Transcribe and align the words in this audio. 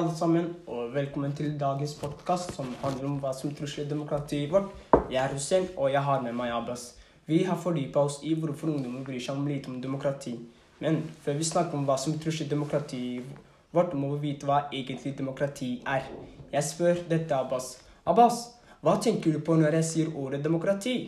Alle 0.00 0.16
sammen, 0.16 0.46
og 0.66 0.94
velkommen 0.94 1.32
til 1.36 1.58
dagens 1.60 1.92
podkast 2.00 2.54
som 2.56 2.70
handler 2.80 3.04
om 3.04 3.16
hva 3.20 3.34
som 3.36 3.50
trusler 3.52 3.84
demokratiet 3.84 4.48
vårt. 4.48 4.70
Jeg 5.12 5.18
er 5.20 5.34
Hussein, 5.34 5.66
og 5.76 5.92
jeg 5.92 6.00
har 6.06 6.22
med 6.24 6.32
meg 6.38 6.54
Abbas. 6.56 6.84
Vi 7.28 7.42
har 7.44 7.60
fordypa 7.60 8.06
oss 8.08 8.16
i 8.24 8.32
hvorfor 8.32 8.70
ungdommer 8.72 9.04
bryr 9.04 9.20
seg 9.20 9.36
om 9.36 9.50
lite 9.50 9.68
om 9.68 9.76
demokrati. 9.82 10.32
Men 10.80 11.02
før 11.20 11.36
vi 11.42 11.50
snakker 11.50 11.76
om 11.76 11.84
hva 11.84 11.98
som 12.00 12.16
trusler 12.16 12.48
demokratiet 12.48 13.28
vårt, 13.76 13.92
må 13.92 14.14
vi 14.14 14.30
vite 14.30 14.48
hva 14.48 14.62
egentlig 14.72 15.12
demokrati 15.20 15.70
er. 15.84 16.08
Jeg 16.48 16.68
spør 16.70 17.04
dette 17.12 17.36
Abbas. 17.36 17.70
Abbas, 18.08 18.42
hva 18.80 18.96
tenker 19.04 19.36
du 19.36 19.44
på 19.44 19.60
når 19.60 19.82
jeg 19.82 19.92
sier 19.92 20.16
ordet 20.16 20.40
demokrati? 20.48 20.98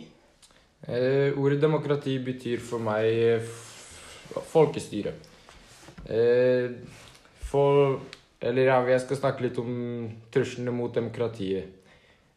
Eh, 0.85 1.33
ordet 1.33 1.63
demokrati 1.65 2.19
betyr 2.21 2.61
for 2.61 2.77
meg 2.93 3.41
folkestyre. 4.53 5.17
Eh, 6.05 6.83
for 7.41 7.97
Eller 8.43 8.67
ja, 8.67 8.77
jeg 8.91 9.01
skal 9.05 9.19
snakke 9.21 9.45
litt 9.45 9.57
om 9.61 9.73
truslene 10.33 10.73
mot 10.75 10.93
demokratiet. 10.95 11.79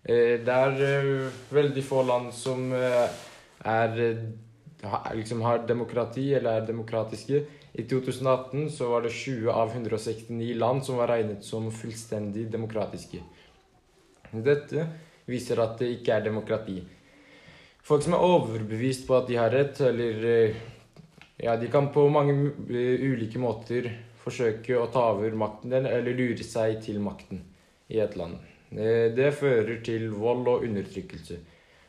Eh, 0.07 0.37
det 0.47 0.55
er 0.55 0.83
eh, 0.87 1.39
veldig 1.51 1.83
få 1.83 2.05
land 2.07 2.31
som 2.35 2.69
eh, 2.77 3.07
er 3.67 3.97
liksom 5.17 5.41
har 5.43 5.65
demokrati 5.67 6.29
eller 6.37 6.61
er 6.61 6.69
demokratiske. 6.69 7.41
I 7.77 7.85
2018 7.91 8.71
så 8.71 8.93
var 8.93 9.03
det 9.03 9.11
20 9.17 9.51
av 9.51 9.75
169 9.75 10.55
land 10.55 10.85
som 10.87 11.01
var 11.01 11.11
regnet 11.11 11.45
som 11.45 11.67
fullstendig 11.75 12.47
demokratiske. 12.53 13.25
Dette 14.31 14.87
viser 15.27 15.59
at 15.65 15.75
det 15.81 15.91
ikke 15.97 16.15
er 16.15 16.25
demokrati. 16.29 16.79
Folk 17.87 18.07
som 18.07 18.15
er 18.15 18.23
overbevist 18.23 19.07
på 19.09 19.19
at 19.19 19.29
de 19.29 19.37
har 19.39 19.51
rett, 19.55 19.81
eller 19.83 20.55
Ja, 21.37 21.57
de 21.57 21.69
kan 21.69 21.93
på 21.93 22.09
mange 22.09 22.33
eh, 22.73 23.03
ulike 23.05 23.39
måter 23.39 23.91
forsøke 24.25 24.79
å 24.81 24.87
ta 24.93 25.11
over 25.13 25.35
makten, 25.37 25.75
eller 25.85 26.17
lure 26.17 26.45
seg 26.45 26.79
til 26.87 27.01
makten 27.05 27.43
i 27.93 28.01
et 28.01 28.17
land. 28.17 28.39
Eh, 28.73 29.13
Det 29.13 29.35
fører 29.37 29.83
til 29.85 30.09
vold 30.11 30.49
og 30.49 30.65
undertrykkelse. 30.65 31.37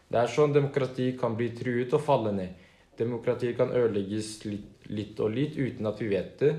Det 0.08 0.20
er 0.20 0.32
sånn 0.32 0.56
demokrati 0.56 1.14
kan 1.20 1.36
bli 1.36 1.50
truet 1.56 1.96
og 1.96 2.04
falle 2.04 2.34
ned. 2.36 2.66
Demokratiet 3.00 3.58
kan 3.58 3.72
ødelegges 3.72 4.46
litt, 4.46 4.88
litt 4.90 5.20
og 5.20 5.32
litt 5.32 5.56
uten 5.56 5.88
at 5.88 6.02
vi 6.02 6.10
vet 6.12 6.40
det. 6.40 6.54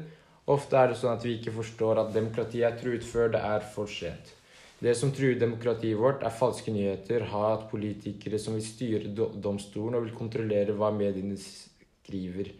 Ofte 0.48 0.78
er 0.80 0.88
det 0.88 0.96
sånn 0.96 1.16
at 1.16 1.24
vi 1.26 1.34
ikke 1.36 1.52
forstår 1.52 2.00
at 2.00 2.14
demokratiet 2.14 2.64
er 2.70 2.78
truet 2.78 3.04
før 3.04 3.32
det 3.34 3.40
er 3.44 3.64
for 3.74 3.90
sent. 3.90 4.32
Det 4.80 4.94
som 4.96 5.10
truer 5.12 5.36
demokratiet 5.36 5.98
vårt, 5.98 6.22
er 6.22 6.32
falske 6.32 6.72
nyheter, 6.72 7.26
hat, 7.32 7.66
politikere 7.70 8.38
som 8.38 8.54
vil 8.56 8.64
styre 8.64 9.10
domstolen 9.34 9.98
og 9.98 10.06
vil 10.06 10.16
kontrollere 10.16 10.76
hva 10.78 10.92
mediene 10.94 11.36
skriver. 11.36 12.52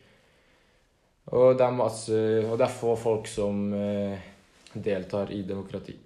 Og 1.28 1.56
det 1.58 1.64
er, 1.64 1.74
masse, 1.76 2.18
og 2.48 2.56
det 2.56 2.64
er 2.64 2.76
få 2.78 2.94
folk 2.96 3.26
som 3.28 3.66
eh, 3.76 4.28
deltar 4.72 5.32
i 5.34 5.42
demokrati. 5.44 5.96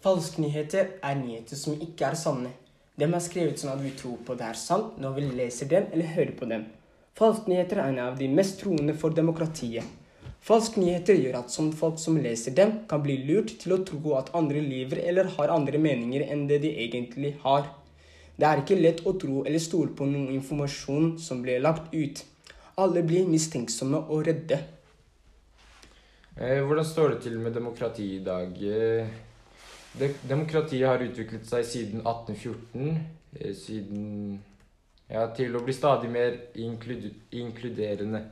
Falske 0.00 0.42
nyheter 0.44 0.96
er 1.04 1.16
nyheter 1.16 1.56
som 1.56 1.80
ikke 1.80 2.10
er 2.10 2.18
sanne. 2.20 2.52
De 3.00 3.06
er 3.08 3.24
skrevet 3.24 3.60
sånn 3.60 3.72
at 3.72 3.80
vi 3.80 3.94
tror 3.96 4.18
på 4.26 4.36
det 4.36 4.44
er 4.44 4.58
sant 4.60 4.98
når 5.00 5.16
vi 5.16 5.30
leser 5.38 5.70
dem 5.70 5.88
eller 5.92 6.12
hører 6.16 6.34
på 6.36 6.48
dem. 6.50 6.66
Falske 7.16 7.52
nyheter 7.52 7.80
er 7.80 7.92
en 7.92 8.02
av 8.10 8.20
de 8.20 8.28
mest 8.32 8.60
troende 8.60 8.94
for 8.96 9.16
demokratiet. 9.16 9.84
Falske 10.44 10.80
nyheter 10.80 11.18
gjør 11.20 11.42
at 11.42 11.52
sånne 11.52 11.76
folk 11.76 11.98
som 12.00 12.16
leser 12.20 12.54
dem, 12.56 12.78
kan 12.88 13.02
bli 13.04 13.18
lurt 13.28 13.52
til 13.60 13.76
å 13.76 13.82
tro 13.84 14.14
at 14.16 14.32
andre 14.36 14.62
lever 14.64 15.02
eller 15.04 15.28
har 15.36 15.52
andre 15.52 15.80
meninger 15.80 16.24
enn 16.32 16.46
det 16.48 16.62
de 16.64 16.70
egentlig 16.84 17.34
har. 17.42 17.68
Det 18.40 18.48
er 18.48 18.62
ikke 18.62 18.80
lett 18.80 19.02
å 19.04 19.12
tro 19.20 19.42
eller 19.44 19.60
stole 19.60 19.92
på 19.96 20.08
noen 20.08 20.30
informasjon 20.32 21.18
som 21.20 21.42
blir 21.44 21.60
lagt 21.60 21.92
ut. 21.92 22.24
Alle 22.80 23.02
blir 23.04 23.26
mistenksomme 23.28 23.98
og 24.08 24.22
redde. 24.28 24.56
Eh, 26.40 26.60
hvordan 26.64 26.86
står 26.86 27.14
det 27.14 27.18
til 27.26 27.40
med 27.42 27.52
demokrati 27.52 28.06
i 28.16 28.22
dag? 28.24 28.54
Eh, 28.56 29.08
demokratiet 30.28 30.86
har 30.88 31.02
utviklet 31.04 31.48
seg 31.48 31.66
siden 31.68 32.00
1814, 32.06 33.02
eh, 33.36 33.52
siden 33.52 34.38
ja, 35.10 35.26
til 35.36 35.58
å 35.58 35.64
bli 35.66 35.74
stadig 35.76 36.08
mer 36.08 36.38
inkluderende. 36.54 38.22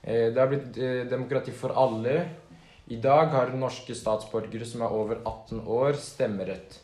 Det 0.00 0.38
har 0.38 0.48
blitt 0.48 0.76
demokrati 1.10 1.52
for 1.52 1.74
alle. 1.76 2.14
I 2.88 2.96
dag 2.96 3.32
har 3.34 3.50
norske 3.52 3.92
statsborgere 3.96 4.64
som 4.64 4.84
er 4.84 4.94
over 4.96 5.18
18 5.24 5.60
år, 5.60 5.98
stemmerett. 6.00 6.78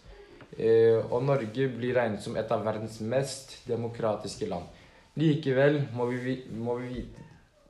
Og 1.08 1.24
Norge 1.24 1.68
blir 1.72 1.96
regnet 1.96 2.24
som 2.24 2.36
et 2.36 2.52
av 2.52 2.64
verdens 2.64 2.98
mest 3.00 3.56
demokratiske 3.68 4.48
land. 4.50 4.68
Likevel 5.16 5.80
må 5.96 6.10
vi, 6.10 6.40
må 6.52 6.76
vi 6.80 6.88
vite 6.98 7.26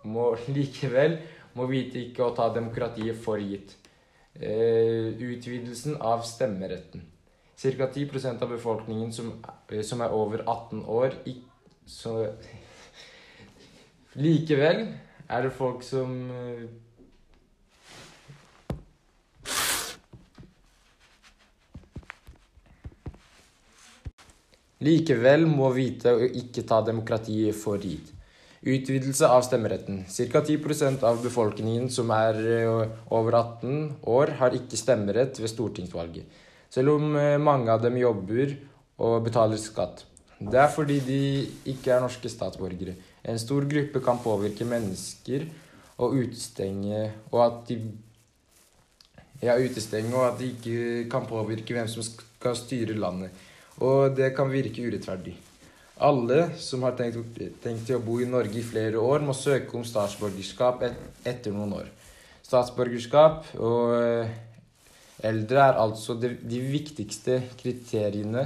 må, 0.07 0.31
Likevel 0.57 1.19
må 1.57 1.67
vite 1.71 2.01
ikke 2.03 2.27
å 2.27 2.35
ta 2.37 2.49
demokratiet 2.55 3.19
for 3.23 3.43
gitt. 3.43 3.75
Eh, 4.37 5.15
utvidelsen 5.17 5.97
av 6.05 6.25
stemmeretten. 6.29 7.05
Ca. 7.57 7.87
10% 7.89 8.43
av 8.45 8.51
befolkningen 8.53 9.13
som, 9.13 9.31
eh, 9.73 9.83
som 9.83 10.03
er 10.05 10.13
over 10.13 10.45
18 10.45 10.85
år 10.85 11.17
ikk- 11.25 11.45
så, 11.87 12.33
Likevel 14.23 14.83
er 15.29 15.47
det 15.47 15.55
folk 15.57 15.83
som 15.87 16.13
Likevel 24.85 25.47
må 25.49 25.71
vite 25.73 26.13
å 26.13 26.27
ikke 26.27 26.67
ta 26.69 26.83
demokratiet 26.85 27.57
for 27.57 27.81
gitt. 27.81 28.13
Utvidelse 28.67 29.29
av 29.31 29.45
stemmeretten. 29.47 30.03
Ca. 30.05 30.43
10% 30.43 31.05
av 31.07 31.23
befolkningen 31.23 31.87
som 31.93 32.11
er 32.13 32.41
eh, 32.41 32.97
over 33.15 33.39
18 33.39 34.03
år, 34.11 34.35
har 34.41 34.57
ikke 34.57 34.81
stemmerett 34.81 35.39
ved 35.41 35.53
stortingsvalget. 35.53 36.43
Selv 36.73 36.97
om 36.97 37.15
eh, 37.17 37.37
mange 37.41 37.71
av 37.73 37.85
dem 37.85 37.97
jobber 38.01 38.57
og 39.01 39.23
betaler 39.29 39.61
skatt. 39.61 40.05
Det 40.37 40.59
er 40.61 40.73
fordi 40.73 40.99
de 41.01 41.21
ikke 41.73 41.95
er 41.95 42.03
norske 42.05 42.29
statsborgere. 42.29 42.97
En 43.25 43.39
stor 43.41 43.65
gruppe 43.71 44.03
kan 44.05 44.21
påvirke 44.21 44.67
mennesker 44.69 45.47
og 46.05 46.19
utestenge 46.21 47.07
og 47.31 47.41
at 47.47 47.63
de 47.71 47.79
ja, 49.41 49.57
utestenge 49.57 50.13
og 50.13 50.27
at 50.33 50.41
de 50.41 50.51
ikke 50.53 51.07
kan 51.13 51.25
påvirke 51.29 51.77
hvem 51.77 51.89
som 51.89 52.05
skal 52.05 52.57
styre 52.59 52.97
landet. 52.99 53.33
Og 53.85 54.15
det 54.17 54.31
kan 54.37 54.49
virke 54.53 54.87
urettferdig. 54.87 55.35
Alle 56.07 56.51
som 56.61 56.83
har 56.85 56.97
tenkt, 56.97 57.39
tenkt 57.65 57.87
til 57.89 57.97
å 57.97 58.05
bo 58.05 58.19
i 58.21 58.29
Norge 58.29 58.61
i 58.61 58.65
flere 58.65 59.01
år, 59.01 59.23
må 59.25 59.33
søke 59.37 59.79
om 59.79 59.85
statsborgerskap 59.85 60.85
et, 60.85 60.97
etter 61.25 61.55
noen 61.57 61.73
år. 61.79 61.91
Statsborgerskap 62.45 63.55
og 63.57 63.95
eh, 63.97 64.35
eldre 65.25 65.63
er 65.71 65.81
altså 65.81 66.19
de, 66.21 66.35
de 66.45 66.61
viktigste 66.61 67.41
kriteriene 67.57 68.45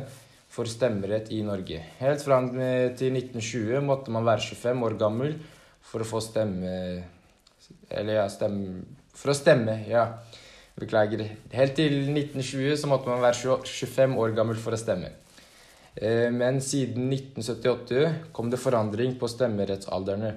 for 0.50 0.70
stemmerett 0.70 1.30
i 1.34 1.42
Norge. 1.46 1.82
Helt 2.00 2.22
fram 2.22 2.52
til 2.54 3.18
1920 3.18 3.82
måtte 3.86 4.14
man 4.14 4.26
være 4.26 4.46
25 4.46 4.86
år 4.86 4.96
gammel 5.02 5.36
for 5.90 6.02
å 6.02 6.08
få 6.08 6.20
stemme 6.22 6.70
Eller 7.90 8.20
ja, 8.20 8.26
stemme 8.30 8.82
For 9.16 9.32
å 9.32 9.36
stemme, 9.36 9.76
ja. 9.90 10.04
Beklager. 10.80 11.24
Helt 11.52 11.74
til 11.76 11.92
1920 12.08 12.76
så 12.80 12.88
måtte 12.90 13.10
man 13.10 13.22
være 13.22 13.58
25 13.66 14.16
år 14.18 14.34
gammel 14.36 14.56
for 14.56 14.74
å 14.74 14.80
stemme. 14.80 15.12
Eh, 15.96 16.30
Men 16.32 16.60
siden 16.60 17.10
1978 17.12 18.32
kom 18.32 18.50
det 18.50 18.60
forandring 18.62 19.18
på 19.20 19.28
stemmerettsalderne. 19.28 20.34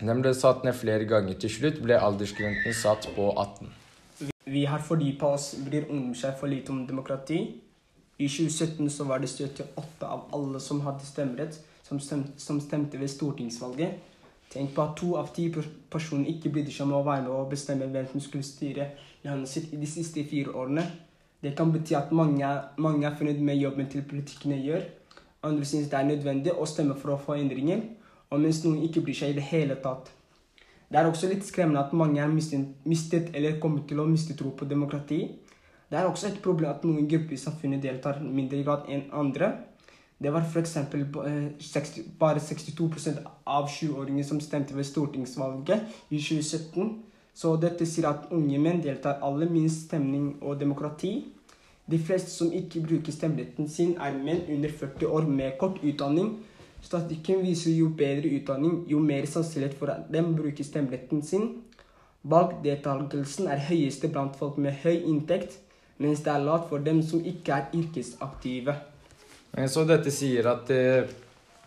Den 0.00 0.22
ble 0.22 0.34
satt 0.34 0.64
ned 0.66 0.74
flere 0.74 1.06
ganger. 1.06 1.38
Til 1.38 1.50
slutt 1.50 1.82
ble 1.82 1.98
aldersgrensen 2.00 2.74
satt 2.74 3.06
på 3.14 3.30
18. 3.30 3.70
Vi 4.44 4.64
har 4.68 4.82
fordypa 4.82 5.34
oss 5.36 5.54
bryr 5.64 5.86
ungdom 5.88 6.14
seg 6.18 6.34
for 6.40 6.50
lite 6.50 6.72
om 6.74 6.82
demokrati. 6.86 7.38
I 8.18 8.26
2017 8.28 8.90
så 8.90 9.06
var 9.08 9.22
det 9.22 9.30
78 9.30 10.06
av 10.06 10.26
alle 10.34 10.60
som 10.60 10.82
hadde 10.84 11.06
stemmerett, 11.06 11.56
som 11.82 12.60
stemte 12.60 12.98
ved 13.00 13.10
stortingsvalget. 13.10 13.96
Tenk 14.54 14.70
på 14.74 14.84
at 14.84 14.94
to 15.00 15.16
av 15.18 15.32
ti 15.34 15.48
personer 15.50 16.30
ikke 16.30 16.52
brydde 16.54 16.70
seg 16.70 16.86
om 16.86 16.94
å 16.94 17.02
være 17.06 17.24
med 17.24 17.32
og 17.34 17.50
bestemme 17.50 17.88
hvem 17.90 18.06
som 18.12 18.22
skulle 18.22 18.46
styre 18.46 18.92
landet 19.24 19.50
sitt 19.50 19.72
i 19.74 19.80
de 19.80 19.88
siste 19.90 20.22
fire 20.30 20.54
årene. 20.54 20.84
Det 21.42 21.56
kan 21.58 21.72
bety 21.74 21.96
at 21.98 22.12
mange, 22.14 22.46
mange 22.78 23.08
er 23.08 23.16
fornøyd 23.18 23.42
med 23.42 23.58
jobben 23.58 23.90
til 23.90 24.06
politikkene 24.08 24.60
gjør. 24.62 24.84
Andre 25.44 25.66
syns 25.68 25.90
det 25.90 25.98
er 25.98 26.06
nødvendig 26.08 26.54
å 26.54 26.66
stemme 26.70 26.94
for 26.96 27.12
å 27.12 27.18
få 27.20 27.34
endringer, 27.36 27.82
og 28.30 28.40
mens 28.40 28.62
noen 28.64 28.84
ikke 28.86 29.02
bryr 29.04 29.18
seg 29.18 29.34
i 29.34 29.40
det 29.40 29.48
hele 29.50 29.76
tatt. 29.82 30.12
Det 30.88 31.00
er 31.00 31.10
også 31.10 31.28
litt 31.28 31.42
skremmende 31.44 31.82
at 31.82 31.92
mange 31.96 32.22
har 32.22 32.30
mistet 32.30 33.34
eller 33.34 33.58
kommet 33.60 33.88
til 33.90 34.00
å 34.00 34.06
miste 34.06 34.36
tro 34.38 34.54
på 34.54 34.68
demokrati. 34.70 35.24
Det 35.90 35.98
er 35.98 36.06
også 36.06 36.30
et 36.30 36.40
problem 36.44 36.70
at 36.70 36.84
noen 36.86 37.08
grupper 37.10 37.34
i 37.34 37.40
samfunnet 37.40 37.82
deltar 37.82 38.22
mindre 38.22 38.60
i 38.60 38.64
grad 38.66 38.86
enn 38.86 39.08
andre. 39.12 39.50
Det 40.24 40.32
var 40.32 40.40
f.eks. 40.40 40.78
bare 42.18 42.40
62% 42.40 43.18
av 43.44 43.66
20-åringer 43.68 44.24
som 44.24 44.40
stemte 44.40 44.76
ved 44.76 44.86
stortingsvalget 44.88 45.84
i 46.08 46.16
2017. 46.16 46.94
Så 47.34 47.56
dette 47.60 47.84
sier 47.84 48.06
at 48.08 48.30
unge 48.32 48.58
menn 48.62 48.80
deltar 48.80 49.20
aller 49.26 49.50
minst 49.52 49.88
stemning 49.88 50.38
og 50.40 50.56
demokrati. 50.60 51.26
De 51.90 51.98
fleste 52.00 52.32
som 52.32 52.52
ikke 52.56 52.80
bruker 52.86 53.12
stemmeretten 53.12 53.68
sin, 53.68 53.98
er 54.00 54.16
menn 54.16 54.46
under 54.48 54.72
40 54.72 55.12
år 55.12 55.28
med 55.28 55.58
kort 55.60 55.82
utdanning. 55.84 56.38
Statistikken 56.80 57.44
viser 57.44 57.76
jo 57.76 57.90
bedre 57.98 58.32
utdanning, 58.38 58.80
jo 58.88 59.02
mer 59.04 59.28
sannsynlighet 59.28 59.76
for 59.76 59.92
at 59.92 60.08
de 60.12 60.24
bruker 60.24 60.64
stemmeretten 60.64 61.20
sin. 61.22 61.50
Valgdeltakelsen 62.24 63.52
er 63.52 63.60
høyeste 63.68 64.08
blant 64.08 64.40
folk 64.40 64.56
med 64.56 64.80
høy 64.86 65.02
inntekt, 65.02 65.58
mens 65.98 66.24
det 66.24 66.32
er 66.32 66.48
lavt 66.48 66.70
for 66.72 66.80
dem 66.80 67.02
som 67.04 67.20
ikke 67.20 67.60
er 67.60 67.76
yrkesaktive. 67.76 68.78
Så 69.54 69.84
dette 69.86 70.10
sier 70.10 70.48
at 70.50 70.70
eh, 70.74 71.06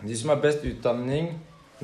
de 0.04 0.16
som 0.20 0.34
har 0.34 0.42
best 0.44 0.66
utdanning 0.68 1.30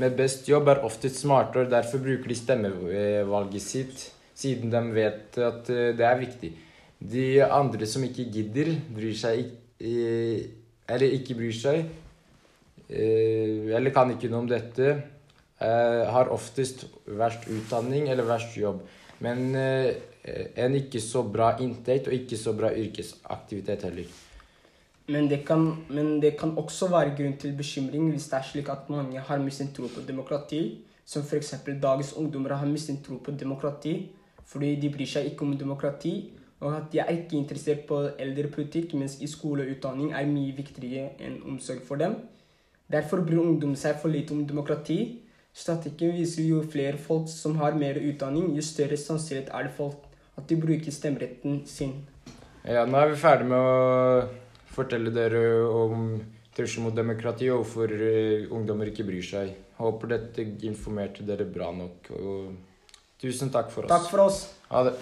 med 0.01 0.15
best 0.17 0.50
jobb, 0.50 0.67
er 0.67 0.83
oftest 0.83 1.21
smartere, 1.21 1.69
derfor 1.71 2.01
bruker 2.03 2.27
de 2.27 2.35
stemmevalget 2.35 3.63
sitt, 3.63 4.03
siden 4.35 4.73
de 4.73 4.81
vet 4.95 5.39
at 5.39 5.69
eh, 5.71 5.94
det 5.95 6.07
er 6.07 6.19
viktig. 6.19 6.51
De 7.00 7.27
andre 7.45 7.88
som 7.88 8.03
ikke 8.03 8.27
gidder, 8.31 8.75
bryr 8.95 9.15
seg 9.19 9.45
ikke 9.45 9.59
Eller 10.94 11.13
ikke 11.15 11.35
bryr 11.35 11.55
seg, 11.55 11.85
eh, 12.91 13.71
eller 13.75 13.94
kan 13.95 14.11
ikke 14.11 14.27
noe 14.31 14.44
om 14.44 14.49
dette, 14.51 14.89
eh, 15.63 16.01
har 16.11 16.31
oftest 16.31 16.83
verst 17.07 17.47
utdanning 17.47 18.09
eller 18.11 18.27
verst 18.27 18.57
jobb. 18.59 18.81
Men 19.23 19.56
eh, 19.56 19.95
en 20.59 20.75
ikke 20.75 20.99
så 21.03 21.23
bra 21.23 21.53
inntekt 21.63 22.11
og 22.11 22.15
ikke 22.19 22.39
så 22.39 22.53
bra 22.56 22.71
yrkesaktivitet 22.75 23.88
heller. 23.88 24.11
Men 25.07 25.27
det, 25.27 25.41
kan, 25.45 25.85
men 25.89 26.21
det 26.21 26.38
kan 26.39 26.53
også 26.57 26.88
være 26.88 27.15
grunn 27.17 27.35
til 27.38 27.55
bekymring 27.57 28.09
hvis 28.13 28.29
det 28.31 28.38
er 28.38 28.45
slik 28.47 28.69
at 28.71 28.89
mange 28.89 29.19
har 29.19 29.41
mistet 29.44 29.73
tro 29.75 29.89
på 29.91 30.03
demokrati, 30.07 30.85
som 31.05 31.23
f.eks. 31.23 31.55
dagens 31.83 32.13
ungdommer 32.15 32.55
har 32.55 32.69
mistet 32.69 33.03
tro 33.03 33.17
på 33.19 33.31
demokrati 33.31 34.13
fordi 34.47 34.75
de 34.79 34.89
bryr 34.91 35.07
seg 35.07 35.29
ikke 35.31 35.45
om 35.45 35.53
demokrati, 35.57 36.13
og 36.59 36.75
at 36.75 36.89
de 36.91 37.00
er 37.00 37.11
ikke 37.15 37.38
interessert 37.39 37.85
på 37.88 38.00
eldrepolitikk, 38.19 38.94
mens 39.00 39.15
i 39.23 39.27
skole 39.27 39.63
og 39.63 39.71
utdanning 39.75 40.11
er 40.13 40.27
mye 40.29 40.51
viktigere 40.55 41.13
enn 41.23 41.39
omsorg 41.47 41.81
for 41.88 41.99
dem. 41.99 42.17
Derfor 42.91 43.23
bryr 43.23 43.41
ungdom 43.41 43.75
seg 43.79 43.97
for 44.01 44.11
lite 44.13 44.35
om 44.35 44.44
demokrati. 44.47 44.99
Statikken 45.53 46.13
viser 46.17 46.44
jo 46.45 46.61
flere 46.75 46.99
folk 46.99 47.31
som 47.31 47.56
har 47.61 47.75
mer 47.79 47.99
utdanning, 48.01 48.51
jo 48.56 48.61
større 48.61 48.99
sannsynlighet 48.99 49.51
er 49.53 49.69
det 49.69 49.75
for 49.79 49.95
at 50.38 50.47
de 50.49 50.59
bruker 50.59 50.91
stemmeretten 50.91 51.61
sin. 51.69 52.01
Ja, 52.67 52.85
nå 52.85 52.99
er 52.99 53.11
vi 53.11 53.19
ferdig 53.19 53.49
med 53.49 53.59
å 53.59 54.43
fortelle 54.73 55.11
dere 55.13 55.43
om 55.69 56.15
trussel 56.53 56.85
mot 56.85 56.95
demokrati 56.95 57.49
og 57.53 57.63
hvorfor 57.63 57.93
eh, 57.93 58.47
ungdommer 58.53 58.89
ikke 58.89 59.05
bryr 59.07 59.25
seg. 59.25 59.53
Håper 59.79 60.15
dette 60.15 60.47
informerte 60.67 61.25
dere 61.27 61.45
bra 61.49 61.71
nok. 61.73 62.13
Og 62.17 62.55
tusen 63.21 63.53
takk 63.53 63.73
for 63.73 63.85
oss. 63.85 63.93
Takk 63.93 64.09
for 64.09 64.25
oss. 64.27 64.41
Ha 64.69 64.87
det. 64.89 64.97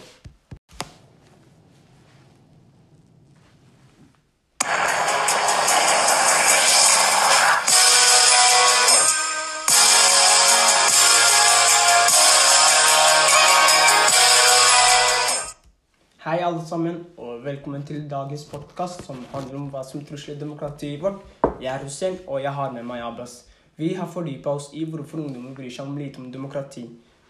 Hei, 16.21 16.37
alle 16.45 16.61
sammen, 16.69 16.99
og 17.17 17.30
velkommen 17.41 17.81
til 17.81 18.03
dagens 18.09 18.43
podkast 18.45 19.01
som 19.07 19.17
handler 19.31 19.55
om 19.57 19.69
hva 19.73 19.81
som 19.85 20.03
trusler 20.05 20.35
demokratiet 20.37 21.01
vårt. 21.01 21.23
Jeg 21.61 21.71
er 21.73 21.83
Hussein, 21.83 22.19
og 22.27 22.41
jeg 22.43 22.53
har 22.53 22.73
med 22.75 22.85
meg 22.85 23.01
Abbas. 23.01 23.47
Vi 23.77 23.93
har 23.97 24.09
fordypa 24.13 24.53
oss 24.59 24.67
i 24.77 24.83
hvorfor 24.85 25.23
ungdommer 25.23 25.55
bryr 25.57 25.71
seg 25.73 25.89
om 25.89 25.97
lite 25.97 26.21
om 26.21 26.27
demokrati. 26.31 26.83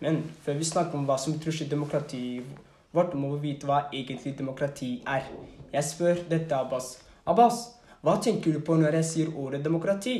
Men 0.03 0.19
før 0.43 0.59
vi 0.59 0.67
snakker 0.67 0.99
om 0.99 1.05
hva 1.07 1.15
som 1.21 1.37
trusler 1.39 1.69
demokratiet 1.71 2.43
vårt, 2.91 3.15
må 3.15 3.31
vi 3.37 3.53
vite 3.53 3.69
hva 3.69 3.85
egentlig 3.93 4.35
demokrati 4.37 4.91
er. 5.07 5.31
Jeg 5.71 5.87
spør 5.93 6.21
dette 6.33 6.59
Abbas. 6.59 6.91
Abbas, 7.25 7.63
hva 8.03 8.17
tenker 8.19 8.51
du 8.51 8.59
på 8.67 8.75
når 8.75 8.99
jeg 8.99 9.09
sier 9.13 9.33
ordet 9.37 9.63
demokrati? 9.63 10.17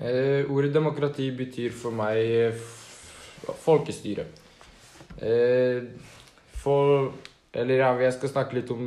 Eh, 0.00 0.48
ordet 0.48 0.72
demokrati 0.72 1.30
betyr 1.36 1.76
for 1.76 1.92
meg 1.92 2.24
eh, 2.24 2.66
folkestyre. 3.60 4.28
Eh, 5.20 5.84
for 6.56 7.10
Eller 7.56 7.80
ja, 7.80 7.90
jeg 8.04 8.12
skal 8.18 8.32
snakke 8.34 8.58
litt 8.58 8.70
om 8.74 8.84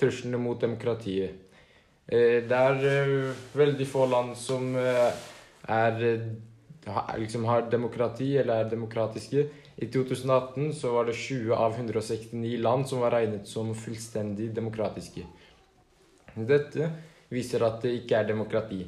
truslene 0.00 0.40
mot 0.42 0.58
demokratiet. 0.60 1.46
Eh, 2.10 2.40
det 2.42 2.56
er 2.58 2.86
eh, 2.90 3.42
veldig 3.54 3.86
få 3.86 4.06
land 4.10 4.34
som 4.38 4.72
eh, 4.74 5.10
er 5.70 6.00
liksom 7.20 7.44
har 7.46 7.68
demokrati 7.70 8.32
eller 8.40 8.64
er 8.64 8.72
demokratiske. 8.72 9.44
I 9.80 9.86
2018 9.86 10.72
så 10.74 10.90
var 10.96 11.06
det 11.06 11.14
20 11.14 11.54
av 11.54 11.76
169 11.78 12.58
land 12.58 12.88
som 12.90 13.04
var 13.04 13.14
regnet 13.14 13.46
som 13.48 13.70
fullstendig 13.78 14.50
demokratiske. 14.56 15.22
Dette 16.34 16.90
viser 17.30 17.62
at 17.62 17.78
det 17.84 17.94
ikke 18.00 18.18
er 18.18 18.28
demokrati. 18.32 18.82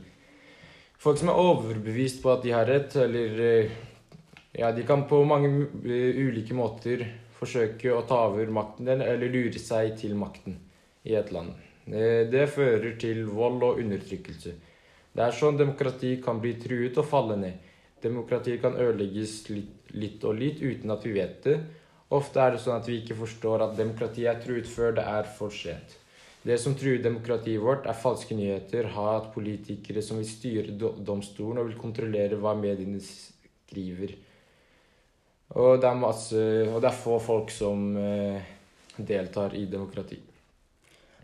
Folk 1.03 1.21
som 1.21 1.31
er 1.31 1.39
overbevist 1.39 2.23
på 2.23 2.33
at 2.33 2.43
de 2.43 2.55
har 2.55 2.67
rett, 2.67 2.97
eller 2.97 3.71
Ja, 4.53 4.69
de 4.73 4.83
kan 4.85 5.07
på 5.09 5.23
mange 5.25 5.49
ulike 5.81 6.53
måter 6.53 7.07
forsøke 7.43 7.93
å 7.93 8.05
ta 8.09 8.23
over 8.31 8.51
makten 8.55 8.89
eller 8.95 9.29
lure 9.33 9.61
seg 9.61 9.97
til 10.01 10.15
makten 10.19 10.57
i 11.05 11.17
et 11.19 11.33
land. 11.35 11.53
Eh, 11.87 12.31
Det 12.31 12.49
fører 12.49 12.97
til 12.99 13.27
vold 13.27 13.63
og 13.63 13.83
undertrykkelse. 13.83 14.55
Det 15.13 15.23
er 15.23 15.37
sånn 15.37 15.59
demokrati 15.59 16.17
kan 16.25 16.41
bli 16.41 16.55
truet 16.57 16.97
og 16.99 17.09
falle 17.09 17.37
ned. 17.37 17.59
Demokrati 18.03 18.57
kan 18.59 18.75
ødelegges 18.75 19.51
litt, 19.51 20.25
og 20.25 20.39
litt 20.39 20.63
uten 20.63 20.91
at 20.91 21.05
vi 21.05 21.13
vet 21.13 21.43
det. 21.45 21.59
Ofte 22.11 22.41
er 22.41 22.55
det 22.55 22.63
sånn 22.63 22.81
at 22.81 22.89
vi 22.89 23.01
ikke 23.01 23.17
forstår 23.17 23.67
at 23.67 23.77
demokratiet 23.77 24.31
er 24.33 24.41
truet 24.41 24.69
før 24.69 24.97
det 24.97 25.05
er 25.05 25.29
for 25.37 25.51
sent. 25.55 25.99
Det 26.43 26.59
som 26.59 26.75
truer 26.75 26.99
demokratiet 27.03 27.63
vårt, 27.63 27.87
er 27.87 27.95
falske 27.95 28.35
nyheter, 28.35 28.89
hat, 28.97 29.31
politikere 29.35 30.03
som 30.03 30.19
vil 30.19 30.27
styre 30.27 30.75
domstolen 31.07 31.61
og 31.63 31.69
vil 31.69 31.79
kontrollere 31.79 32.41
hva 32.41 32.57
mediene 32.59 32.99
skriver. 33.05 34.17
Og 35.53 35.81
det 35.81 35.89
er, 35.89 35.97
masse, 36.01 36.43
og 36.73 36.79
det 36.81 36.89
er 36.89 36.97
få 36.97 37.19
folk 37.21 37.51
som 37.53 37.97
eh, 38.01 38.53
deltar 38.97 39.57
i 39.59 39.67
demokrati. 39.69 40.17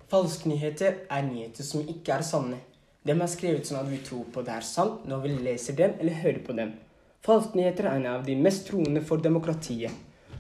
Falske 0.08 0.50
nyheter 0.50 1.04
er 1.08 1.24
nyheter 1.24 1.64
som 1.64 1.88
ikke 1.88 2.18
er 2.18 2.24
sanne. 2.24 2.58
De 3.04 3.14
er 3.14 3.30
skrevet 3.30 3.68
sånn 3.68 3.80
at 3.80 3.88
vi 3.88 4.02
tror 4.04 4.26
på 4.32 4.42
det 4.44 4.52
er 4.52 4.66
sant 4.66 5.06
når 5.08 5.24
vi 5.24 5.32
leser 5.46 5.76
dem 5.78 5.96
eller 6.00 6.20
hører 6.20 6.42
på 6.44 6.56
dem. 6.56 6.74
Falske 7.24 7.56
nyheter 7.56 7.88
er 7.88 7.96
en 7.96 8.10
av 8.10 8.26
de 8.26 8.36
mest 8.36 8.68
troende 8.68 9.00
for 9.04 9.20
demokratiet. 9.24 9.92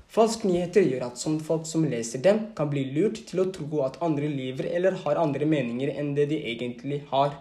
Falske 0.08 0.48
nyheter 0.48 0.84
gjør 0.84 1.08
at 1.08 1.20
sånne 1.20 1.44
folk 1.44 1.66
som 1.68 1.84
leser 1.84 2.22
dem, 2.24 2.46
kan 2.56 2.70
bli 2.72 2.86
lurt 2.94 3.20
til 3.28 3.42
å 3.42 3.50
tro 3.52 3.82
at 3.84 3.98
andre 4.04 4.28
lever 4.32 4.70
eller 4.72 4.96
har 5.02 5.20
andre 5.20 5.48
meninger 5.48 5.92
enn 6.00 6.14
det 6.16 6.30
de 6.30 6.38
egentlig 6.52 7.02
har. 7.10 7.34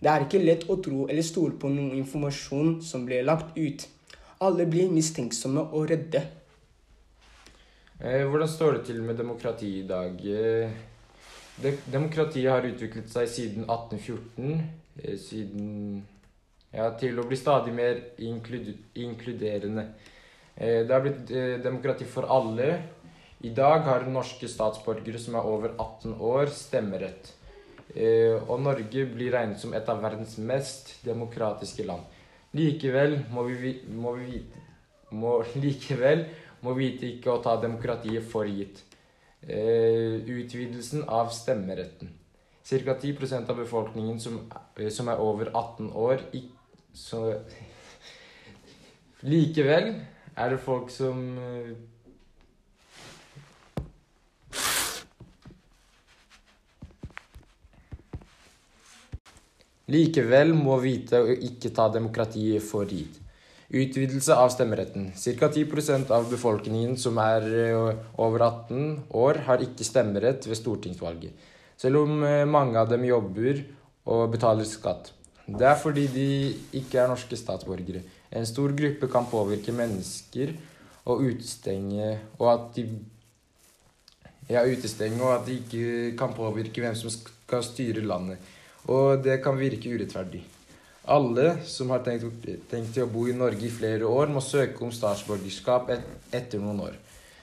Det 0.00 0.10
er 0.12 0.26
ikke 0.26 0.42
lett 0.42 0.66
å 0.68 0.76
tro 0.84 1.06
eller 1.08 1.24
stole 1.24 1.56
på 1.60 1.70
noen 1.72 1.94
informasjon 1.96 2.76
som 2.84 3.06
blir 3.08 3.24
lagt 3.24 3.56
ut. 3.56 3.86
Alle 4.44 4.66
blir 4.68 4.90
mistenksomme 4.92 5.62
og 5.72 5.86
redde. 5.88 6.20
Eh, 8.00 8.24
hvordan 8.28 8.50
står 8.50 8.78
det 8.78 8.82
til 8.90 9.02
med 9.02 9.16
demokrati 9.16 9.70
i 9.78 9.86
dag? 9.88 10.18
Eh, 10.20 10.74
demokratiet 11.88 12.50
har 12.50 12.66
utviklet 12.68 13.08
seg 13.08 13.30
siden 13.30 13.64
1814, 13.64 14.58
eh, 15.00 15.16
siden 15.16 16.02
ja, 16.74 16.90
til 17.00 17.20
å 17.20 17.24
bli 17.28 17.38
stadig 17.38 17.72
mer 17.72 18.02
inkluderende. 18.18 19.86
Det 20.54 20.90
har 20.90 21.00
blitt 21.02 21.30
demokrati 21.62 22.04
for 22.06 22.28
alle. 22.30 22.68
I 23.42 23.50
dag 23.54 23.86
har 23.86 24.04
norske 24.06 24.46
statsborgere 24.46 25.18
som 25.18 25.34
er 25.34 25.46
over 25.50 25.72
18 25.72 26.14
år, 26.14 26.50
stemmerett. 26.54 27.32
Og 28.46 28.60
Norge 28.62 29.06
blir 29.10 29.34
regnet 29.34 29.58
som 29.58 29.74
et 29.74 29.88
av 29.90 30.02
verdens 30.02 30.36
mest 30.38 30.94
demokratiske 31.06 31.86
land. 31.86 32.06
Likevel 32.54 33.18
må 33.34 33.46
vi, 33.48 33.74
må 33.90 34.14
vi 34.18 34.28
vite 34.36 34.62
må, 35.14 35.38
Likevel 35.62 36.26
må 36.64 36.74
vi 36.74 36.88
vite 36.88 37.08
ikke 37.12 37.34
å 37.34 37.42
ta 37.44 37.56
demokratiet 37.62 38.24
for 38.30 38.48
gitt. 38.48 38.82
Eh, 39.44 40.22
utvidelsen 40.24 41.04
av 41.12 41.32
stemmeretten. 41.34 42.12
Ca. 42.64 42.94
10% 42.96 43.50
av 43.52 43.58
befolkningen 43.60 44.20
som, 44.20 44.38
eh, 44.78 44.88
som 44.88 45.10
er 45.12 45.20
over 45.20 45.50
18 45.52 45.90
år 45.92 46.24
ikk- 46.32 46.52
så, 46.94 47.20
Likevel 49.28 49.90
er 50.36 50.50
det 50.54 50.62
folk 50.64 50.90
som 50.90 51.20
Likevel 59.94 60.54
må 60.56 60.78
vite 60.82 61.20
å 61.22 61.34
ikke 61.34 61.70
ta 61.74 61.88
demokratiet 61.92 62.64
for 62.64 62.90
gitt. 62.90 63.20
Utvidelse 63.74 64.36
av 64.36 64.50
stemmeretten. 64.52 65.08
Ca. 65.14 65.48
10% 65.48 66.10
av 66.14 66.28
befolkningen 66.30 66.98
som 67.00 67.18
er 67.22 67.46
eh, 67.48 68.04
over 68.20 68.44
18 68.44 69.14
år, 69.16 69.40
har 69.48 69.64
ikke 69.64 69.86
stemmerett 69.86 70.46
ved 70.46 70.58
stortingsvalget. 70.60 71.46
Selv 71.80 72.04
om 72.04 72.22
eh, 72.26 72.44
mange 72.46 72.78
av 72.78 72.90
dem 72.92 73.06
jobber 73.08 73.64
og 74.10 74.28
betaler 74.34 74.68
skatt. 74.68 75.10
Det 75.44 75.66
er 75.68 75.80
fordi 75.80 76.06
de 76.12 76.28
ikke 76.80 77.02
er 77.02 77.10
norske 77.10 77.36
statsborgere. 77.36 78.04
En 78.34 78.46
stor 78.48 78.72
gruppe 78.76 79.08
kan 79.12 79.26
påvirke 79.30 79.74
mennesker 79.76 80.54
og 81.10 81.24
utestenge 81.26 82.14
og 82.38 82.46
at 82.48 82.70
de 82.78 82.86
ja, 84.48 84.64
utestenge 84.64 85.20
og 85.20 85.34
at 85.38 85.46
de 85.48 85.58
ikke 85.60 86.14
kan 86.18 86.32
påvirke 86.36 86.84
hvem 86.84 86.96
som 86.96 87.12
skal 87.12 87.64
styre 87.64 88.04
landet. 88.04 88.40
Og 88.92 89.22
det 89.24 89.38
kan 89.44 89.56
virke 89.56 89.92
urettferdig. 89.94 90.42
Alle 91.04 91.58
som 91.68 91.90
har 91.92 92.00
tenkt, 92.04 92.46
tenkt 92.70 92.94
til 92.96 93.04
å 93.04 93.10
bo 93.12 93.26
i 93.28 93.36
Norge 93.36 93.66
i 93.68 93.72
flere 93.72 94.08
år, 94.08 94.30
må 94.32 94.40
søke 94.44 94.84
om 94.86 94.92
statsborgerskap 94.92 95.90
et, 95.92 96.04
etter 96.32 96.62
noen 96.62 96.80
år. 96.88 97.00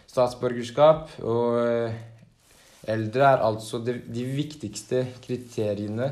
statsborgerskap. 0.09 1.13
Og 1.23 1.59
eh, 1.61 1.99
eldre 2.89 3.27
er 3.29 3.45
altså 3.45 3.79
de, 3.85 3.99
de 4.01 4.25
viktigste 4.25 5.05
kriteriene 5.21 6.09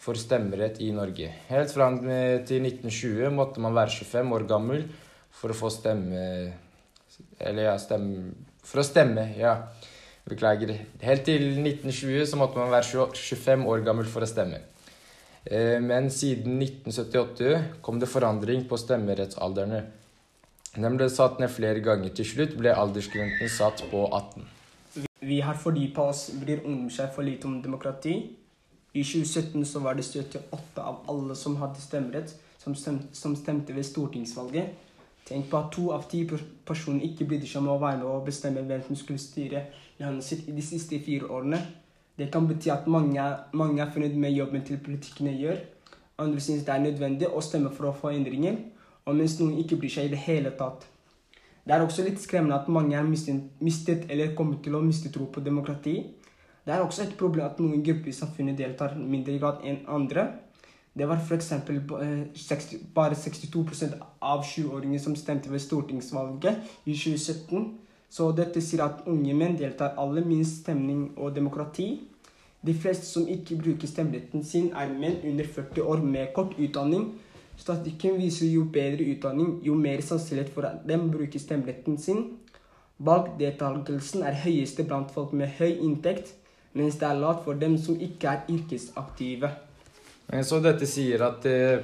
for 0.00 0.16
stemmerett 0.16 0.80
i 0.80 0.90
Norge. 0.96 1.28
Helt 1.48 1.72
fram 1.72 2.00
til 2.00 2.68
1920 2.68 3.32
måtte 3.36 3.64
man 3.64 3.76
være 3.76 3.96
25 4.00 4.36
år 4.36 4.46
gammel 4.48 4.84
for 5.40 5.52
å 5.52 5.56
få 5.56 5.70
stemme 5.72 6.20
Eller 7.40 7.68
ja, 7.68 7.76
stemme 7.80 8.30
For 8.64 8.82
å 8.82 8.84
stemme, 8.86 9.26
ja. 9.38 9.54
Beklager. 10.30 10.72
Helt 11.02 11.24
til 11.26 11.42
1920 11.58 12.26
så 12.30 12.38
måtte 12.38 12.58
man 12.60 12.70
være 12.70 13.10
25 13.14 13.66
år 13.66 13.82
gammel 13.86 14.06
for 14.08 14.22
å 14.22 14.28
stemme. 14.30 14.62
Eh, 15.44 15.80
men 15.82 16.10
siden 16.10 16.60
1978 16.62 17.80
kom 17.82 17.98
det 18.00 18.08
forandring 18.08 18.66
på 18.68 18.78
stemmerettsalderne. 18.78 19.82
Den 20.76 20.96
ble 20.96 21.08
satt 21.10 21.40
ned 21.42 21.50
flere 21.50 21.82
ganger. 21.82 22.12
Til 22.14 22.28
slutt 22.28 22.54
ble 22.58 22.74
aldersgrensen 22.76 23.50
satt 23.50 23.82
på 23.90 24.04
18. 24.06 24.46
Vi 25.20 25.40
har 25.44 25.58
fordypa 25.58 26.06
oss 26.12 26.28
bryr 26.40 26.62
ungdom 26.64 26.90
seg 26.94 27.10
for 27.14 27.26
lite 27.26 27.48
om 27.48 27.58
demokrati. 27.62 28.14
I 28.94 29.02
2017 29.02 29.64
så 29.66 29.82
var 29.82 29.98
det 29.98 30.06
78 30.06 30.82
av 30.82 31.02
alle 31.10 31.34
som 31.38 31.58
hadde 31.60 31.82
stemmerett, 31.82 32.32
som 32.58 33.36
stemte 33.36 33.74
ved 33.74 33.86
stortingsvalget. 33.86 34.72
Tenk 35.28 35.50
på 35.50 35.58
at 35.58 35.70
to 35.74 35.90
av 35.94 36.06
ti 36.10 36.24
personer 36.26 37.04
ikke 37.06 37.26
brydde 37.28 37.46
seg 37.46 37.62
om 37.62 37.70
å 37.74 37.80
være 37.82 38.00
med 38.00 38.08
og 38.10 38.24
bestemme 38.26 38.64
hvem 38.66 38.82
som 38.86 38.98
skulle 38.98 39.22
styre 39.22 39.66
landet 40.00 40.26
sitt 40.26 40.48
i 40.48 40.54
de 40.56 40.64
siste 40.64 40.98
fire 41.04 41.28
årene. 41.30 41.60
Det 42.18 42.30
kan 42.32 42.48
bety 42.48 42.72
at 42.72 42.88
mange, 42.90 43.22
mange 43.56 43.82
er 43.82 43.92
fornøyd 43.94 44.16
med 44.20 44.34
jobben 44.34 44.64
til 44.66 44.80
politikkene 44.84 45.36
gjør. 45.38 45.60
Andre 46.20 46.40
syns 46.44 46.66
det 46.66 46.74
er 46.74 46.82
nødvendig 46.84 47.30
å 47.30 47.40
stemme 47.44 47.70
for 47.72 47.88
å 47.88 47.96
få 47.96 48.10
endringer, 48.12 48.58
og 49.06 49.16
mens 49.16 49.38
noen 49.40 49.60
ikke 49.62 49.78
bryr 49.80 49.94
seg 49.94 50.10
i 50.10 50.12
det 50.12 50.24
hele 50.26 50.52
tatt. 50.58 50.84
Det 51.64 51.76
er 51.76 51.84
også 51.84 52.04
litt 52.04 52.20
skremmende 52.20 52.58
at 52.58 52.68
mange 52.72 52.96
har 52.96 53.06
mistet 53.06 54.10
eller 54.10 54.34
kommet 54.36 54.62
til 54.64 54.76
å 54.76 54.82
miste 54.84 55.12
tro 55.14 55.28
på 55.32 55.44
demokrati. 55.44 55.96
Det 56.64 56.74
er 56.74 56.82
også 56.84 57.04
et 57.04 57.16
problem 57.20 57.46
at 57.46 57.60
noen 57.62 57.84
grupper 57.84 58.10
i 58.10 58.16
samfunnet 58.16 58.58
deltar 58.58 58.96
i 58.96 59.04
mindre 59.04 59.36
grad 59.38 59.64
enn 59.64 59.84
andre. 59.88 60.26
Det 60.94 61.08
var 61.08 61.16
f.eks. 61.16 61.52
Eh, 61.52 62.80
bare 62.94 63.14
62% 63.14 63.94
av 64.20 64.42
20-åringer 64.44 64.98
som 64.98 65.16
stemte 65.16 65.50
ved 65.50 65.62
stortingsvalget 65.62 66.56
i 66.84 66.94
2017. 66.94 67.78
Så 68.10 68.32
dette 68.34 68.60
sier 68.60 68.82
at 68.82 69.04
unge 69.06 69.34
menn 69.38 69.54
deltar 69.58 69.94
aller 70.02 70.26
minst 70.26 70.64
stemning 70.64 71.12
og 71.16 71.34
demokrati. 71.36 72.00
De 72.66 72.74
fleste 72.74 73.06
som 73.06 73.28
ikke 73.30 73.56
bruker 73.62 73.88
stemmeretten 73.88 74.42
sin, 74.44 74.72
er 74.74 74.90
menn 74.92 75.22
under 75.24 75.46
40 75.46 75.86
år 75.86 76.02
med 76.02 76.34
kort 76.34 76.58
utdanning. 76.58 77.06
Statistikken 77.56 78.18
viser 78.18 78.50
jo 78.50 78.66
bedre 78.72 79.06
utdanning, 79.14 79.60
jo 79.62 79.74
mer 79.78 80.02
sannsynlighet 80.02 80.52
for 80.52 80.66
at 80.68 80.82
de 80.88 80.98
bruker 80.98 81.40
stemmeretten 81.40 81.98
sin. 81.98 82.26
Valgdeltakelsen 82.98 84.26
er 84.26 84.42
høyeste 84.42 84.84
blant 84.84 85.12
folk 85.14 85.32
med 85.32 85.54
høy 85.60 85.70
inntekt, 85.70 86.34
mens 86.74 86.98
det 87.00 87.08
er 87.08 87.20
lavt 87.20 87.44
for 87.46 87.56
dem 87.56 87.78
som 87.78 88.00
ikke 88.00 88.28
er 88.34 88.50
yrkesaktive. 88.52 89.54
Så 90.30 90.60
dette 90.62 90.86
sier 90.86 91.22
at 91.26 91.46
eh, 91.50 91.82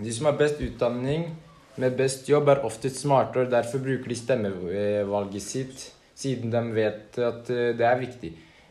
de 0.00 0.12
som 0.14 0.30
har 0.30 0.38
best 0.40 0.60
utdanning 0.64 1.26
med 1.80 1.96
best 1.98 2.28
jobb, 2.30 2.48
er 2.48 2.64
ofte 2.64 2.88
smartere, 2.88 3.44
og 3.44 3.52
derfor 3.52 3.82
bruker 3.84 4.08
de 4.08 4.16
stemmevalget 4.16 5.44
sitt, 5.44 5.82
siden 6.16 6.52
de 6.54 6.62
vet 6.72 7.18
at 7.20 7.50
eh, 7.52 7.74
det 7.76 7.84
er 7.84 8.00
viktig. 8.00 8.30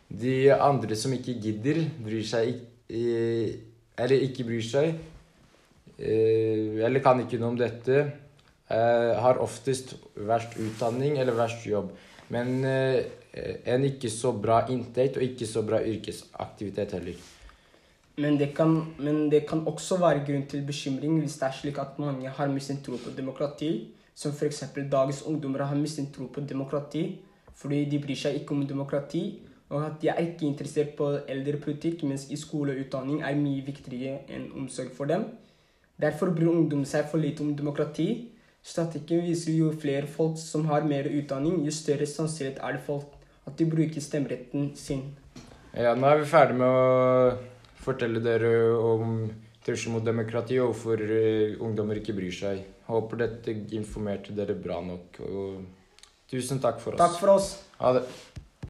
De 0.10 0.38
andre 0.55 0.98
som 0.98 1.13
ikke 1.13 1.38
gidder, 1.41 1.84
bryr 2.03 2.25
seg 2.27 2.70
Eller 2.93 4.22
ikke 4.22 4.43
bryr 4.46 4.65
seg, 4.65 4.98
eh, 5.98 6.82
eller 6.86 7.01
kan 7.05 7.22
ikke 7.22 7.39
noe 7.41 7.53
om 7.53 7.60
dette, 7.62 8.03
har 8.74 9.38
oftest 9.43 9.91
verst 10.15 10.55
utdanning 10.58 11.20
eller 11.22 11.36
verst 11.38 11.67
jobb. 11.67 11.91
Men 12.34 12.63
en 12.65 13.86
ikke 13.86 14.10
så 14.10 14.32
bra 14.34 14.63
inntekt 14.74 15.20
og 15.20 15.27
ikke 15.27 15.46
så 15.46 15.62
bra 15.67 15.84
yrkesaktivitet 15.86 16.96
heller. 16.98 17.20
Men 18.17 18.38
det, 18.38 18.51
kan, 18.53 18.93
men 19.00 19.29
det 19.32 19.48
kan 19.50 19.63
også 19.65 19.98
være 19.98 20.22
grunn 20.27 20.46
til 20.46 20.62
bekymring 20.65 21.17
hvis 21.20 21.39
det 21.39 21.48
er 21.48 21.55
slik 21.58 21.79
at 21.82 21.98
mange 22.00 22.29
har 22.29 22.51
mistet 22.51 22.84
tro 22.86 23.00
på 23.01 23.13
demokrati, 23.17 23.96
som 24.13 24.32
f.eks. 24.32 24.63
dagens 24.91 25.24
ungdommer 25.25 25.65
har 25.65 25.75
mistet 25.75 26.12
tro 26.13 26.27
på 26.27 26.41
demokrati 26.41 27.24
fordi 27.58 27.86
de 27.86 28.00
bryr 28.01 28.17
seg 28.17 28.39
ikke 28.39 28.55
om 28.55 28.63
demokrati, 28.67 29.24
og 29.70 29.86
at 29.86 30.00
de 30.01 30.10
er 30.10 30.22
ikke 30.25 30.48
interessert 30.48 30.96
på 30.98 31.10
eldrepolitikk, 31.29 32.03
mens 32.10 32.25
i 32.34 32.38
skole 32.38 32.74
og 32.74 32.82
utdanning 32.82 33.22
er 33.22 33.38
mye 33.38 33.62
viktigere 33.65 34.24
enn 34.34 34.48
omsorg 34.58 34.89
for 34.98 35.10
dem. 35.10 35.27
Derfor 36.01 36.34
bryr 36.34 36.50
ungdom 36.50 36.82
seg 36.89 37.05
for 37.12 37.22
lite 37.22 37.46
om 37.46 37.53
demokrati. 37.55 38.08
Statikken 38.63 39.22
viser 39.27 39.53
jo 39.53 39.72
flere 39.79 40.10
folk 40.10 40.38
som 40.41 40.65
har 40.65 40.86
mer 40.89 41.08
utdanning, 41.10 41.62
jo 41.65 41.72
større 41.72 42.10
sannsynlighet 42.10 42.62
er 42.63 42.77
det 42.77 42.84
for 42.88 43.05
at 43.48 43.58
de 43.60 43.70
bruker 43.70 44.01
stemmeretten 44.01 44.72
sin. 44.75 45.12
Ja, 45.77 45.93
nå 45.93 46.10
er 46.10 46.22
vi 46.22 46.29
ferdig 46.29 46.58
med 46.58 46.70
å 46.70 47.52
fortelle 47.84 48.22
dere 48.24 48.54
om 48.80 49.18
trussel 49.63 49.94
mot 49.96 50.04
demokrati 50.06 50.60
og 50.60 50.74
hvorfor 50.74 51.04
eh, 51.04 51.56
ungdommer 51.63 52.00
ikke 52.00 52.16
bryr 52.18 52.36
seg. 52.36 52.63
Håper 52.90 53.24
dette 53.24 53.56
informerte 53.78 54.36
dere 54.36 54.56
bra 54.60 54.82
nok. 54.84 55.22
Og 55.24 55.63
tusen 56.32 56.60
takk 56.63 56.82
for 56.84 56.96
oss. 56.96 57.04
Takk 57.04 57.20
for 57.20 57.36
oss. 57.38 57.52
Ha 57.80 57.94
det. 58.00 58.08